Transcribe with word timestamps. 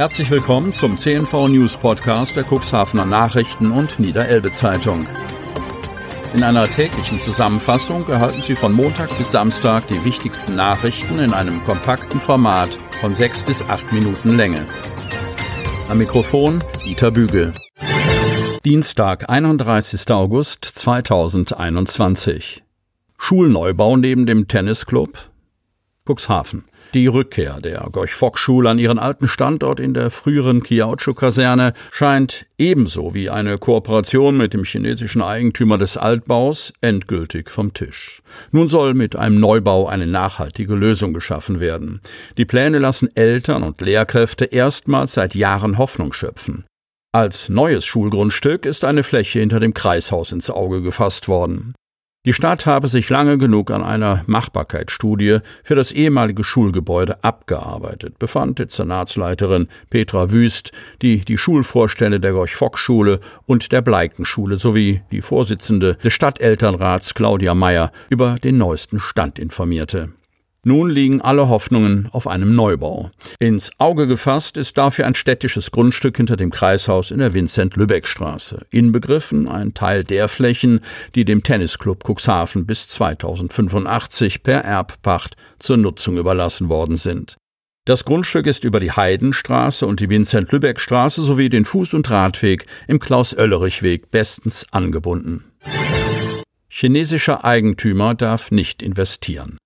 Herzlich 0.00 0.30
willkommen 0.30 0.72
zum 0.72 0.96
CNV 0.96 1.48
News 1.48 1.76
Podcast 1.76 2.34
der 2.34 2.46
Cuxhavener 2.50 3.04
Nachrichten 3.04 3.70
und 3.70 4.00
Niederelbe 4.00 4.50
Zeitung. 4.50 5.06
In 6.32 6.42
einer 6.42 6.66
täglichen 6.66 7.20
Zusammenfassung 7.20 8.08
erhalten 8.08 8.40
Sie 8.40 8.54
von 8.54 8.72
Montag 8.72 9.14
bis 9.18 9.30
Samstag 9.30 9.88
die 9.88 10.02
wichtigsten 10.02 10.56
Nachrichten 10.56 11.18
in 11.18 11.34
einem 11.34 11.62
kompakten 11.64 12.18
Format 12.18 12.70
von 13.02 13.14
sechs 13.14 13.42
bis 13.42 13.60
acht 13.68 13.92
Minuten 13.92 14.38
Länge. 14.38 14.66
Am 15.90 15.98
Mikrofon 15.98 16.64
Dieter 16.82 17.10
Bügel. 17.10 17.52
Dienstag, 18.64 19.28
31. 19.28 20.10
August 20.12 20.64
2021. 20.64 22.64
Schulneubau 23.18 23.98
neben 23.98 24.24
dem 24.24 24.48
Tennisclub 24.48 25.28
Cuxhaven. 26.06 26.69
Die 26.92 27.06
Rückkehr 27.06 27.60
der 27.60 27.86
Gorch-Fock-Schule 27.92 28.68
an 28.68 28.80
ihren 28.80 28.98
alten 28.98 29.28
Standort 29.28 29.78
in 29.78 29.94
der 29.94 30.10
früheren 30.10 30.64
Kiaucho-Kaserne 30.64 31.72
scheint 31.92 32.46
ebenso 32.58 33.14
wie 33.14 33.30
eine 33.30 33.58
Kooperation 33.58 34.36
mit 34.36 34.54
dem 34.54 34.64
chinesischen 34.64 35.22
Eigentümer 35.22 35.78
des 35.78 35.96
Altbaus 35.96 36.72
endgültig 36.80 37.48
vom 37.48 37.74
Tisch. 37.74 38.22
Nun 38.50 38.66
soll 38.66 38.94
mit 38.94 39.14
einem 39.14 39.38
Neubau 39.38 39.86
eine 39.86 40.08
nachhaltige 40.08 40.74
Lösung 40.74 41.14
geschaffen 41.14 41.60
werden. 41.60 42.00
Die 42.36 42.44
Pläne 42.44 42.80
lassen 42.80 43.14
Eltern 43.14 43.62
und 43.62 43.80
Lehrkräfte 43.80 44.46
erstmals 44.46 45.14
seit 45.14 45.36
Jahren 45.36 45.78
Hoffnung 45.78 46.12
schöpfen. 46.12 46.64
Als 47.12 47.48
neues 47.48 47.84
Schulgrundstück 47.84 48.66
ist 48.66 48.84
eine 48.84 49.04
Fläche 49.04 49.38
hinter 49.38 49.60
dem 49.60 49.74
Kreishaus 49.74 50.32
ins 50.32 50.50
Auge 50.50 50.82
gefasst 50.82 51.28
worden. 51.28 51.74
Die 52.26 52.34
Stadt 52.34 52.66
habe 52.66 52.86
sich 52.86 53.08
lange 53.08 53.38
genug 53.38 53.70
an 53.70 53.82
einer 53.82 54.24
Machbarkeitsstudie 54.26 55.38
für 55.64 55.74
das 55.74 55.90
ehemalige 55.90 56.44
Schulgebäude 56.44 57.24
abgearbeitet, 57.24 58.18
befand 58.18 58.58
Dezernatsleiterin 58.58 59.68
Petra 59.88 60.30
Wüst, 60.30 60.72
die 61.00 61.24
die 61.24 61.38
Schulvorstände 61.38 62.20
der 62.20 62.32
Gorch-Fock-Schule 62.32 63.20
und 63.46 63.72
der 63.72 63.80
Bleikenschule 63.80 64.56
sowie 64.56 65.00
die 65.10 65.22
Vorsitzende 65.22 65.94
des 65.94 66.12
Stadtelternrats 66.12 67.14
Claudia 67.14 67.54
Meyer 67.54 67.90
über 68.10 68.36
den 68.36 68.58
neuesten 68.58 69.00
Stand 69.00 69.38
informierte. 69.38 70.10
Nun 70.62 70.90
liegen 70.90 71.22
alle 71.22 71.48
Hoffnungen 71.48 72.08
auf 72.12 72.26
einem 72.26 72.54
Neubau. 72.54 73.10
Ins 73.38 73.70
Auge 73.78 74.06
gefasst 74.06 74.58
ist 74.58 74.76
dafür 74.76 75.06
ein 75.06 75.14
städtisches 75.14 75.70
Grundstück 75.70 76.18
hinter 76.18 76.36
dem 76.36 76.50
Kreishaus 76.50 77.10
in 77.10 77.18
der 77.18 77.32
Vincent-Lübeck-Straße. 77.32 78.66
Inbegriffen 78.70 79.48
ein 79.48 79.72
Teil 79.72 80.04
der 80.04 80.28
Flächen, 80.28 80.80
die 81.14 81.24
dem 81.24 81.42
Tennisclub 81.42 82.04
Cuxhaven 82.06 82.66
bis 82.66 82.88
2085 82.88 84.42
per 84.42 84.60
Erbpacht 84.60 85.36
zur 85.58 85.78
Nutzung 85.78 86.18
überlassen 86.18 86.68
worden 86.68 86.96
sind. 86.96 87.38
Das 87.86 88.04
Grundstück 88.04 88.46
ist 88.46 88.64
über 88.64 88.80
die 88.80 88.92
Heidenstraße 88.92 89.86
und 89.86 90.00
die 90.00 90.10
Vincent-Lübeck-Straße 90.10 91.22
sowie 91.22 91.48
den 91.48 91.64
Fuß- 91.64 91.96
und 91.96 92.10
Radweg 92.10 92.66
im 92.86 93.00
Klaus-Oellerich-Weg 93.00 94.10
bestens 94.10 94.66
angebunden. 94.70 95.44
Chinesischer 96.68 97.46
Eigentümer 97.46 98.14
darf 98.14 98.50
nicht 98.50 98.82
investieren. 98.82 99.56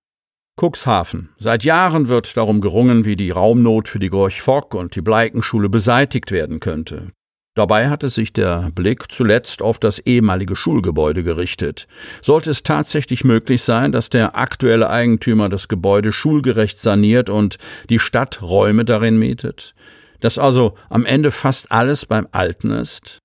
Cuxhaven. 0.57 1.29
Seit 1.37 1.63
Jahren 1.63 2.07
wird 2.07 2.37
darum 2.37 2.61
gerungen, 2.61 3.03
wie 3.03 3.15
die 3.15 3.31
Raumnot 3.31 3.89
für 3.89 3.99
die 3.99 4.09
Gorch 4.09 4.41
Fock 4.41 4.73
und 4.73 4.95
die 4.95 5.01
Bleikenschule 5.01 5.69
beseitigt 5.69 6.31
werden 6.31 6.59
könnte. 6.59 7.11
Dabei 7.55 7.89
hatte 7.89 8.09
sich 8.09 8.33
der 8.33 8.69
Blick 8.73 9.11
zuletzt 9.11 9.61
auf 9.61 9.79
das 9.79 9.99
ehemalige 9.99 10.57
Schulgebäude 10.57 11.23
gerichtet. 11.23 11.87
Sollte 12.21 12.51
es 12.51 12.63
tatsächlich 12.63 13.23
möglich 13.23 13.63
sein, 13.63 13.93
dass 13.93 14.09
der 14.09 14.37
aktuelle 14.37 14.89
Eigentümer 14.89 15.47
das 15.47 15.69
Gebäude 15.69 16.11
schulgerecht 16.11 16.77
saniert 16.77 17.29
und 17.29 17.57
die 17.89 17.99
Stadt 17.99 18.41
Räume 18.41 18.83
darin 18.83 19.17
mietet? 19.17 19.73
Dass 20.19 20.37
also 20.37 20.75
am 20.89 21.05
Ende 21.05 21.31
fast 21.31 21.71
alles 21.71 22.05
beim 22.05 22.27
Alten 22.31 22.71
ist? 22.71 23.19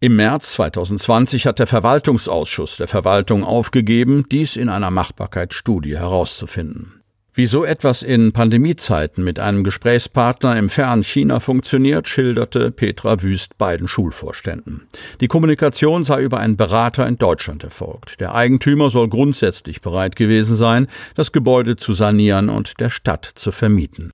Im 0.00 0.14
März 0.14 0.52
2020 0.52 1.44
hat 1.46 1.58
der 1.58 1.66
Verwaltungsausschuss 1.66 2.76
der 2.76 2.86
Verwaltung 2.86 3.42
aufgegeben, 3.42 4.24
dies 4.30 4.54
in 4.54 4.68
einer 4.68 4.92
Machbarkeitsstudie 4.92 5.96
herauszufinden. 5.96 7.02
Wie 7.34 7.46
so 7.46 7.64
etwas 7.64 8.04
in 8.04 8.30
Pandemiezeiten 8.30 9.24
mit 9.24 9.40
einem 9.40 9.64
Gesprächspartner 9.64 10.56
im 10.56 10.68
fernen 10.68 11.02
China 11.02 11.40
funktioniert, 11.40 12.06
schilderte 12.06 12.70
Petra 12.70 13.22
Wüst 13.22 13.58
beiden 13.58 13.88
Schulvorständen. 13.88 14.86
Die 15.20 15.26
Kommunikation 15.26 16.04
sei 16.04 16.22
über 16.22 16.38
einen 16.38 16.56
Berater 16.56 17.04
in 17.08 17.16
Deutschland 17.16 17.64
erfolgt. 17.64 18.20
Der 18.20 18.36
Eigentümer 18.36 18.90
soll 18.90 19.08
grundsätzlich 19.08 19.80
bereit 19.80 20.14
gewesen 20.14 20.54
sein, 20.54 20.86
das 21.16 21.32
Gebäude 21.32 21.74
zu 21.74 21.92
sanieren 21.92 22.50
und 22.50 22.78
der 22.78 22.90
Stadt 22.90 23.24
zu 23.34 23.50
vermieten. 23.50 24.12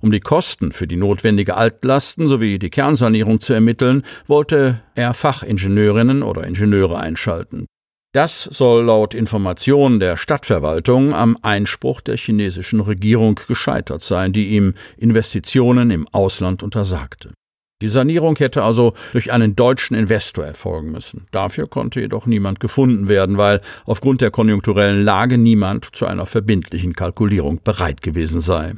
Um 0.00 0.10
die 0.10 0.20
Kosten 0.20 0.72
für 0.72 0.86
die 0.86 0.96
notwendige 0.96 1.56
Altlasten 1.56 2.28
sowie 2.28 2.58
die 2.58 2.70
Kernsanierung 2.70 3.40
zu 3.40 3.54
ermitteln, 3.54 4.02
wollte 4.26 4.80
er 4.94 5.14
Fachingenieurinnen 5.14 6.22
oder 6.22 6.44
Ingenieure 6.44 6.98
einschalten. 6.98 7.66
Das 8.12 8.44
soll 8.44 8.86
laut 8.86 9.12
Informationen 9.12 10.00
der 10.00 10.16
Stadtverwaltung 10.16 11.12
am 11.12 11.36
Einspruch 11.42 12.00
der 12.00 12.16
chinesischen 12.16 12.80
Regierung 12.80 13.38
gescheitert 13.46 14.02
sein, 14.02 14.32
die 14.32 14.48
ihm 14.48 14.74
Investitionen 14.96 15.90
im 15.90 16.08
Ausland 16.08 16.62
untersagte. 16.62 17.32
Die 17.80 17.86
Sanierung 17.86 18.34
hätte 18.36 18.64
also 18.64 18.94
durch 19.12 19.30
einen 19.30 19.54
deutschen 19.54 19.96
Investor 19.96 20.44
erfolgen 20.44 20.90
müssen. 20.90 21.26
Dafür 21.30 21.68
konnte 21.68 22.00
jedoch 22.00 22.26
niemand 22.26 22.58
gefunden 22.58 23.08
werden, 23.08 23.38
weil 23.38 23.60
aufgrund 23.84 24.20
der 24.20 24.32
konjunkturellen 24.32 25.04
Lage 25.04 25.38
niemand 25.38 25.94
zu 25.94 26.06
einer 26.06 26.26
verbindlichen 26.26 26.94
Kalkulierung 26.94 27.60
bereit 27.62 28.02
gewesen 28.02 28.40
sei. 28.40 28.74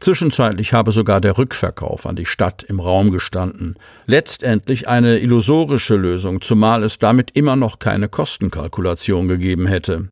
Zwischenzeitlich 0.00 0.72
habe 0.72 0.92
sogar 0.92 1.20
der 1.20 1.36
Rückverkauf 1.36 2.06
an 2.06 2.16
die 2.16 2.24
Stadt 2.24 2.62
im 2.62 2.80
Raum 2.80 3.10
gestanden. 3.10 3.74
Letztendlich 4.06 4.88
eine 4.88 5.18
illusorische 5.18 5.96
Lösung, 5.96 6.40
zumal 6.40 6.84
es 6.84 6.96
damit 6.96 7.32
immer 7.34 7.56
noch 7.56 7.78
keine 7.78 8.08
Kostenkalkulation 8.08 9.28
gegeben 9.28 9.66
hätte. 9.66 10.08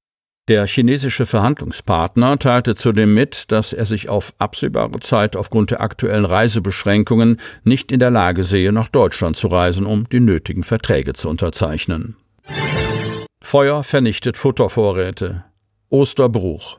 Der 0.49 0.65
chinesische 0.69 1.27
Verhandlungspartner 1.27 2.39
teilte 2.39 2.77
zudem 2.77 3.15
mit, 3.15 3.51
dass 3.51 3.73
er 3.73 3.85
sich 3.85 4.09
auf 4.09 4.33
absehbare 4.39 5.01
Zeit 5.01 5.35
aufgrund 5.35 5.73
der 5.73 5.81
aktuellen 5.81 6.25
Reisebeschränkungen 6.25 7.41
nicht 7.65 7.91
in 7.91 7.99
der 7.99 8.11
Lage 8.11 8.45
sehe, 8.45 8.73
nach 8.73 8.87
Deutschland 8.87 9.37
zu 9.37 9.49
reisen, 9.49 9.87
um 9.87 10.09
die 10.09 10.21
nötigen 10.21 10.63
Verträge 10.63 11.15
zu 11.15 11.29
unterzeichnen. 11.29 12.15
Feuer 13.43 13.83
vernichtet 13.83 14.37
Futtervorräte. 14.37 15.45
Osterbruch. 15.89 16.79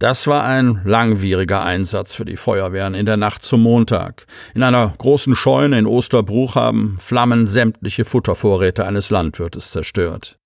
Das 0.00 0.26
war 0.26 0.44
ein 0.44 0.82
langwieriger 0.84 1.62
Einsatz 1.62 2.14
für 2.14 2.24
die 2.24 2.36
Feuerwehren 2.36 2.94
in 2.94 3.06
der 3.06 3.16
Nacht 3.16 3.42
zum 3.42 3.62
Montag. 3.62 4.26
In 4.54 4.64
einer 4.64 4.92
großen 4.98 5.34
Scheune 5.36 5.78
in 5.78 5.86
Osterbruch 5.86 6.56
haben 6.56 6.96
Flammen 7.00 7.46
sämtliche 7.46 8.04
Futtervorräte 8.04 8.84
eines 8.84 9.10
Landwirtes 9.10 9.70
zerstört. 9.70 10.38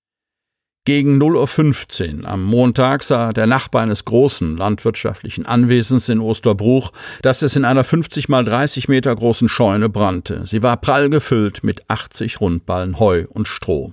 Gegen 0.87 1.21
0.15 1.21 2.23
Uhr 2.23 2.29
am 2.29 2.43
Montag 2.43 3.03
sah 3.03 3.35
der 3.35 3.47
Nachbar 3.47 3.83
eines 3.83 4.07
großen 4.07 4.57
landwirtschaftlichen 4.57 5.45
Anwesens 5.45 6.09
in 6.09 6.21
Osterbruch, 6.21 6.91
dass 7.21 7.43
es 7.43 7.55
in 7.55 7.67
einer 7.67 7.85
50 7.85 8.31
mal 8.31 8.45
30 8.45 8.89
Meter 8.89 9.15
großen 9.15 9.51
Scheune 9.51 9.91
brannte. 9.91 10.47
Sie 10.47 10.63
war 10.63 10.79
prall 10.79 11.11
gefüllt 11.11 11.63
mit 11.63 11.83
80 11.89 12.41
Rundballen 12.41 12.99
Heu 12.99 13.27
und 13.29 13.47
Stroh. 13.47 13.93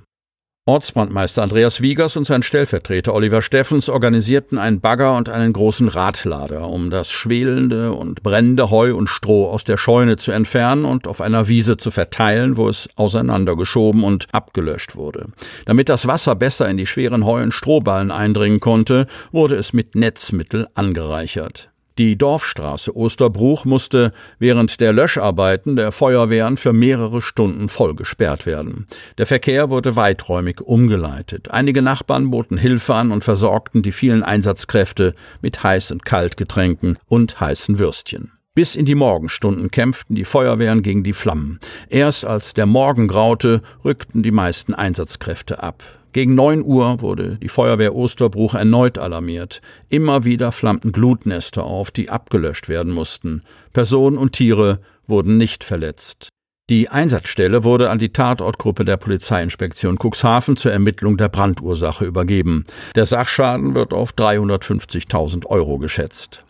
Ortsbrandmeister 0.67 1.43
Andreas 1.43 1.81
Wiegers 1.81 2.17
und 2.17 2.27
sein 2.27 2.43
Stellvertreter 2.43 3.13
Oliver 3.13 3.41
Steffens 3.41 3.87
organisierten 3.87 4.57
einen 4.57 4.81
Bagger 4.81 5.15
und 5.15 5.29
einen 5.29 5.53
großen 5.53 5.87
Radlader, 5.87 6.67
um 6.67 6.89
das 6.89 7.09
schwelende 7.09 7.93
und 7.93 8.21
brennende 8.21 8.69
Heu 8.69 8.93
und 8.93 9.07
Stroh 9.07 9.49
aus 9.49 9.63
der 9.63 9.77
Scheune 9.77 10.17
zu 10.17 10.33
entfernen 10.33 10.83
und 10.83 11.07
auf 11.07 11.21
einer 11.21 11.47
Wiese 11.47 11.77
zu 11.77 11.89
verteilen, 11.89 12.57
wo 12.57 12.67
es 12.67 12.89
auseinandergeschoben 12.97 14.03
und 14.03 14.27
abgelöscht 14.33 14.97
wurde. 14.97 15.27
Damit 15.63 15.87
das 15.87 16.05
Wasser 16.05 16.35
besser 16.35 16.67
in 16.67 16.75
die 16.75 16.85
schweren 16.85 17.25
Heu- 17.25 17.43
und 17.43 17.53
Strohballen 17.53 18.11
eindringen 18.11 18.59
konnte, 18.59 19.07
wurde 19.31 19.55
es 19.55 19.71
mit 19.71 19.95
Netzmittel 19.95 20.67
angereichert. 20.75 21.69
Die 21.97 22.15
Dorfstraße 22.15 22.95
Osterbruch 22.95 23.65
musste 23.65 24.11
während 24.37 24.79
der 24.79 24.93
Löscharbeiten 24.93 25.75
der 25.75 25.91
Feuerwehren 25.91 26.57
für 26.57 26.71
mehrere 26.71 27.23
Stunden 27.23 27.69
voll 27.69 27.95
gesperrt 27.95 28.45
werden. 28.45 28.85
Der 29.17 29.25
Verkehr 29.25 29.71
wurde 29.71 29.95
weiträumig 29.95 30.61
umgeleitet. 30.61 31.49
Einige 31.49 31.81
Nachbarn 31.81 32.29
boten 32.29 32.57
Hilfe 32.57 32.93
an 32.93 33.11
und 33.11 33.23
versorgten 33.23 33.81
die 33.81 33.91
vielen 33.91 34.21
Einsatzkräfte 34.21 35.15
mit 35.41 35.61
Heiß- 35.63 35.91
und 35.91 36.05
Kaltgetränken 36.05 36.99
und 37.07 37.39
heißen 37.39 37.79
Würstchen. 37.79 38.36
Bis 38.57 38.75
in 38.75 38.85
die 38.85 38.95
Morgenstunden 38.95 39.69
kämpften 39.69 40.15
die 40.15 40.25
Feuerwehren 40.25 40.81
gegen 40.81 41.03
die 41.03 41.13
Flammen. 41.13 41.59
Erst 41.89 42.25
als 42.25 42.55
der 42.55 42.65
Morgen 42.65 43.07
graute, 43.07 43.61
rückten 43.85 44.23
die 44.23 44.31
meisten 44.31 44.73
Einsatzkräfte 44.73 45.61
ab. 45.61 45.83
Gegen 46.11 46.33
neun 46.33 46.63
Uhr 46.63 46.99
wurde 47.01 47.37
die 47.39 47.49
Feuerwehr 47.49 47.93
Osterbruch 47.93 48.55
erneut 48.55 48.97
alarmiert. 48.97 49.61
Immer 49.89 50.25
wieder 50.25 50.51
flammten 50.51 50.91
Glutnester 50.91 51.65
auf, 51.65 51.91
die 51.91 52.09
abgelöscht 52.09 52.67
werden 52.67 52.93
mussten. 52.93 53.43
Personen 53.73 54.17
und 54.17 54.31
Tiere 54.31 54.79
wurden 55.05 55.37
nicht 55.37 55.63
verletzt. 55.63 56.29
Die 56.67 56.89
Einsatzstelle 56.89 57.63
wurde 57.63 57.91
an 57.91 57.99
die 57.99 58.11
Tatortgruppe 58.11 58.85
der 58.85 58.97
Polizeiinspektion 58.97 59.99
Cuxhaven 59.99 60.57
zur 60.57 60.71
Ermittlung 60.71 61.17
der 61.17 61.29
Brandursache 61.29 62.05
übergeben. 62.05 62.63
Der 62.95 63.05
Sachschaden 63.05 63.75
wird 63.75 63.93
auf 63.93 64.13
350.000 64.13 65.45
Euro 65.45 65.77
geschätzt. 65.77 66.43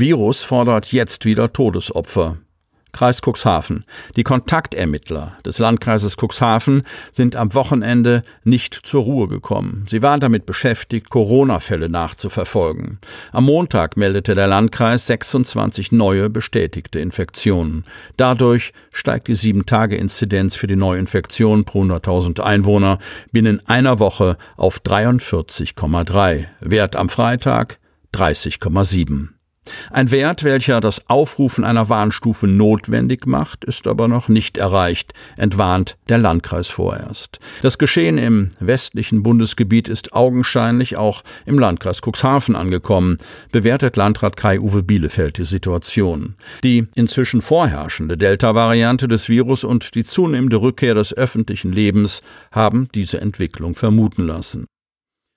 Virus 0.00 0.44
fordert 0.44 0.92
jetzt 0.92 1.24
wieder 1.24 1.52
Todesopfer. 1.52 2.36
Kreis 2.92 3.20
Cuxhaven. 3.20 3.84
Die 4.14 4.22
Kontaktermittler 4.22 5.36
des 5.44 5.58
Landkreises 5.58 6.14
Cuxhaven 6.16 6.84
sind 7.10 7.34
am 7.34 7.52
Wochenende 7.52 8.22
nicht 8.44 8.74
zur 8.74 9.02
Ruhe 9.02 9.26
gekommen. 9.26 9.86
Sie 9.88 10.00
waren 10.00 10.20
damit 10.20 10.46
beschäftigt, 10.46 11.10
Corona-Fälle 11.10 11.88
nachzuverfolgen. 11.88 13.00
Am 13.32 13.46
Montag 13.46 13.96
meldete 13.96 14.36
der 14.36 14.46
Landkreis 14.46 15.08
26 15.08 15.90
neue 15.90 16.30
bestätigte 16.30 17.00
Infektionen. 17.00 17.84
Dadurch 18.16 18.72
steigt 18.92 19.26
die 19.26 19.36
7-Tage-Inzidenz 19.36 20.54
für 20.54 20.68
die 20.68 20.76
Neuinfektion 20.76 21.64
pro 21.64 21.82
100.000 21.82 22.40
Einwohner 22.40 23.00
binnen 23.32 23.66
einer 23.66 23.98
Woche 23.98 24.36
auf 24.56 24.78
43,3. 24.78 26.44
Wert 26.60 26.94
am 26.94 27.08
Freitag 27.08 27.80
30,7. 28.14 29.30
Ein 29.90 30.10
Wert, 30.10 30.44
welcher 30.44 30.80
das 30.80 31.08
Aufrufen 31.08 31.64
einer 31.64 31.88
Warnstufe 31.88 32.46
notwendig 32.46 33.26
macht, 33.26 33.64
ist 33.64 33.86
aber 33.86 34.08
noch 34.08 34.28
nicht 34.28 34.58
erreicht, 34.58 35.12
entwarnt 35.36 35.96
der 36.08 36.18
Landkreis 36.18 36.68
vorerst. 36.68 37.38
Das 37.62 37.78
Geschehen 37.78 38.18
im 38.18 38.48
westlichen 38.60 39.22
Bundesgebiet 39.22 39.88
ist 39.88 40.12
augenscheinlich 40.12 40.96
auch 40.96 41.22
im 41.46 41.58
Landkreis 41.58 42.00
Cuxhaven 42.00 42.56
angekommen, 42.56 43.18
bewertet 43.52 43.96
Landrat 43.96 44.36
Kai-Uwe 44.36 44.82
Bielefeld 44.82 45.38
die 45.38 45.44
Situation. 45.44 46.36
Die 46.62 46.86
inzwischen 46.94 47.40
vorherrschende 47.40 48.16
Delta-Variante 48.16 49.08
des 49.08 49.28
Virus 49.28 49.64
und 49.64 49.94
die 49.94 50.04
zunehmende 50.04 50.60
Rückkehr 50.60 50.94
des 50.94 51.12
öffentlichen 51.14 51.72
Lebens 51.72 52.22
haben 52.52 52.88
diese 52.94 53.20
Entwicklung 53.20 53.74
vermuten 53.74 54.26
lassen. 54.26 54.66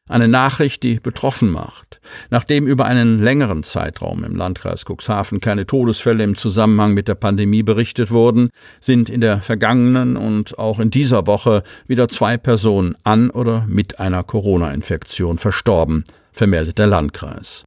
Eine 0.10 0.28
Nachricht, 0.28 0.84
die 0.84 1.00
betroffen 1.00 1.50
macht. 1.50 2.02
Nachdem 2.30 2.68
über 2.68 2.86
einen 2.86 3.22
längeren 3.22 3.64
Zeitraum 3.64 4.24
im 4.24 4.36
Landkreis 4.36 4.84
Cuxhaven 4.86 5.40
keine 5.40 5.66
Todesfälle 5.66 6.24
im 6.24 6.36
Zusammenhang 6.36 6.94
mit 6.94 7.08
der 7.08 7.16
Pandemie 7.16 7.64
berichtet 7.64 8.12
wurden, 8.12 8.50
sind 8.80 9.10
in 9.10 9.22
der 9.22 9.42
vergangenen 9.42 10.18
und 10.18 10.60
auch 10.60 10.80
in 10.80 10.90
dieser 10.90 11.28
Woche 11.28 11.64
wieder 11.88 12.10
zwei 12.10 12.38
Personen 12.38 12.96
an 13.04 13.30
oder 13.30 13.66
mit 13.68 14.00
einer 14.00 14.24
Corona-Infektion 14.24 15.38
verstorben, 15.38 16.04
vermeldet 16.34 16.78
der 16.78 16.88
Landkreis. 16.88 17.64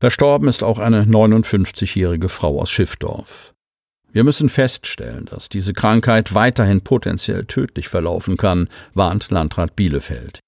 Verstorben 0.00 0.46
ist 0.46 0.62
auch 0.62 0.78
eine 0.78 1.02
59-jährige 1.02 2.28
Frau 2.28 2.60
aus 2.60 2.70
Schiffdorf. 2.70 3.54
Wir 4.12 4.24
müssen 4.24 4.48
feststellen, 4.48 5.26
dass 5.26 5.48
diese 5.48 5.72
Krankheit 5.72 6.32
weiterhin 6.34 6.82
potenziell 6.82 7.44
tödlich 7.44 7.88
verlaufen 7.88 8.36
kann, 8.36 8.68
warnt 8.94 9.30
Landrat 9.30 9.74
Bielefeld. 9.74 10.38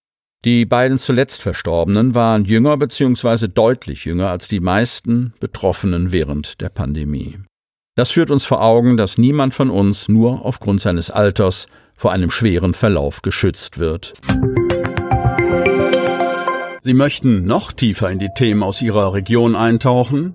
Die 0.46 0.64
beiden 0.64 0.96
zuletzt 0.96 1.42
Verstorbenen 1.42 2.14
waren 2.14 2.46
jünger 2.46 2.78
bzw. 2.78 3.48
deutlich 3.48 4.06
jünger 4.06 4.30
als 4.30 4.48
die 4.48 4.60
meisten 4.60 5.34
Betroffenen 5.38 6.12
während 6.12 6.62
der 6.62 6.70
Pandemie. 6.70 7.38
Das 7.94 8.12
führt 8.12 8.30
uns 8.30 8.46
vor 8.46 8.62
Augen, 8.62 8.96
dass 8.96 9.18
niemand 9.18 9.52
von 9.52 9.68
uns 9.68 10.08
nur 10.08 10.46
aufgrund 10.46 10.80
seines 10.80 11.10
Alters 11.10 11.66
vor 11.94 12.12
einem 12.12 12.30
schweren 12.30 12.72
Verlauf 12.72 13.20
geschützt 13.20 13.78
wird. 13.78 14.14
Sie 16.80 16.94
möchten 16.94 17.44
noch 17.44 17.72
tiefer 17.72 18.10
in 18.10 18.18
die 18.18 18.30
Themen 18.34 18.62
aus 18.62 18.80
Ihrer 18.80 19.12
Region 19.12 19.54
eintauchen? 19.54 20.34